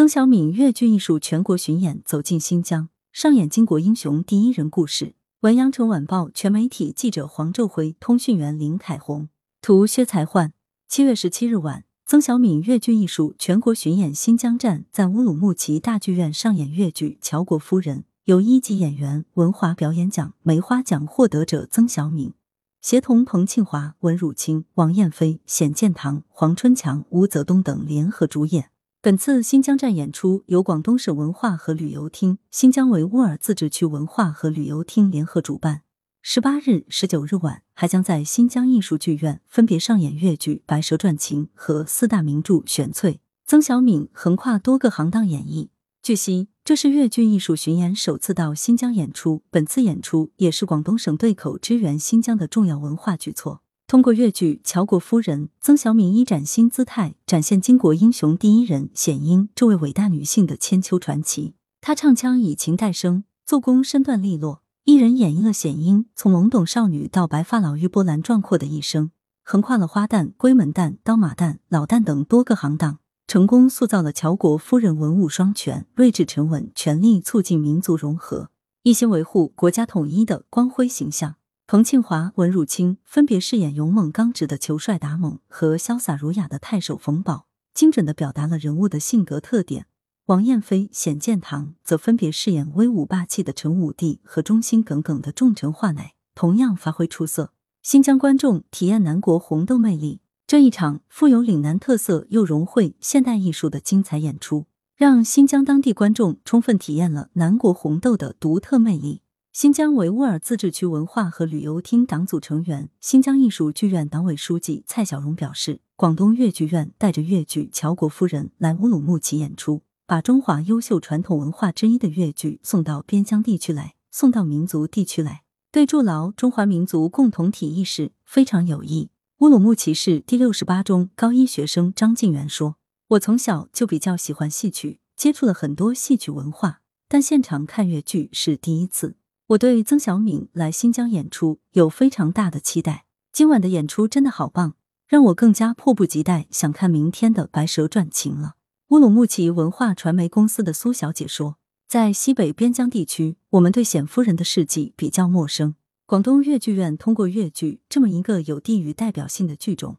[0.00, 5.14] 曾小敏越剧艺术全国巡演走进新疆，上演巾帼英雄第一人故事。
[5.40, 9.28] 文阳城晚报全媒体记者黄昼辉，通讯员林凯红，
[9.60, 10.54] 图薛才焕。
[10.88, 22.32] 七月十七日晚，曾小敏越剧艺术全国巡演新疆站在乌鲁木齐大剧院上演越剧《乔国夫人》，由一级演员、文华表演奖、梅花奖获得者曾小敏，
[22.80, 28.70] 协同彭庆华、文汝清、王艳飞、冼建堂、黄春强、吴泽东等联合主演。
[29.02, 35.80] 本次新疆站演出由广东省文化和旅游厅、新疆维吾尔自治区文化和旅游厅联合主办。
[36.20, 43.14] 十八日、十九日晚还将在新疆艺术剧院分别上演越剧《白蛇传情》和四大名著《选粹》。
[43.46, 45.68] 曾小敏横跨多个行当演绎。
[46.02, 53.62] 据悉，这是越剧艺术巡演首次到新疆演出，本次演出也是广东省对口支援新疆的重要文化举措。
[53.90, 61.54] 通过越剧《乔国夫人》，曾小敏以崭新姿态展现巾帼英雄第一人显英这位伟大女性的千秋传奇。
[61.80, 69.10] 她唱腔以情带声，做工身段利落，一人演绎了显英从懵懂少女到白发老妪波澜壮阔的一生，
[69.42, 78.50] 横跨了花旦、闺门旦、刀马旦、老旦等多个行当，成功塑造了乔国夫人文武双全、睿智沉稳、全力促进民族融合、
[78.84, 81.34] 一心维护国家统一的光辉形象。
[81.70, 89.86] 彭庆华、文汝清分别饰演勇猛刚直的裘帅达蒙和潇洒儒雅的太守冯保，精准的表达了人物的性格特点。
[90.26, 97.52] 王艳飞、冼建堂则分别饰演威武霸气的陈武帝和忠心耿耿的重臣华乃，同样发挥出色。
[97.84, 109.22] 新疆观众体验南国红豆魅力，这一场富有岭南特色又融汇现代艺术的精彩演出，让新疆当地观众充分体验了南国红豆的独特魅力。
[109.52, 129.10] 新疆维吾尔自治区文化和旅游厅党组成员、新疆艺术剧院党委书记蔡小荣表示，广东越剧院带着越剧《乔国夫人》来乌鲁木齐演出，把中华优秀传统文化之一的越剧送到边疆地区来，送到民族地区来，对筑牢中华民族共同体意识非常有益。
[129.38, 132.76] 乌鲁木齐市第六十八中高一学生张静元说
[133.10, 139.16] ：“我从小就比较喜欢戏曲，接触了很多戏曲文化，但现场看越剧是第一次。”
[139.50, 143.06] 我对曾小敏来新疆演出有非常大的期待。
[143.32, 144.76] 今晚的演出真的好棒，
[145.08, 148.54] 让我更加迫不及待想看明天的《白蛇传情》了。
[148.90, 151.56] 乌鲁木齐文化传媒公司的苏小姐说
[151.88, 155.74] ：“在西北边疆地区，我们对冼夫人的事迹比较陌生。
[156.06, 159.96] 广东越剧院通过越剧这么一个有地域代表性的剧种，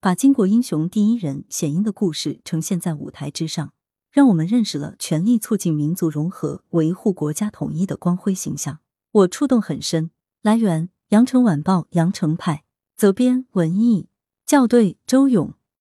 [0.00, 3.74] 把巾帼英雄第一人冼英的故事呈现在舞台之上，
[4.10, 8.78] 让我们认识了全力促进民族融合、维护国家统一的光辉形象。”
[9.14, 10.10] 我触动很深。
[10.42, 12.64] 来源：羊城晚报羊城派，
[12.96, 14.08] 责编：文艺，
[14.44, 15.54] 校对：周勇。